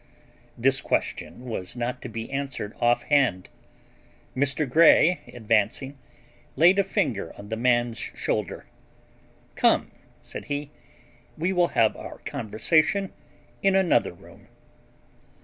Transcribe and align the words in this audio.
This 0.57 0.81
question 0.81 1.45
was 1.45 1.75
not 1.75 2.01
to 2.01 2.09
be 2.09 2.31
answered 2.31 2.73
offhand. 2.79 3.49
Mr. 4.35 4.67
Grey, 4.67 5.19
advancing, 5.27 5.95
laid 6.55 6.79
a 6.79 6.83
finger 6.83 7.31
on 7.37 7.49
the 7.49 7.55
man's 7.55 7.99
shoulder. 7.99 8.65
"Come," 9.53 9.91
said 10.19 10.45
he, 10.45 10.71
"we 11.37 11.53
will 11.53 11.67
have 11.77 11.95
our 11.95 12.17
conversation 12.17 13.13
in 13.61 13.75
another 13.75 14.11
room." 14.11 14.47